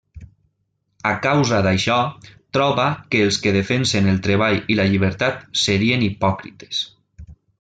[1.09, 1.97] A causa d'això,
[2.57, 6.83] troba que els que defensen el treball i la llibertat serien hipòcrites.